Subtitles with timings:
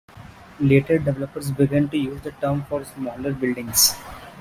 [0.59, 3.93] Later developers began to use the term for smaller buildings.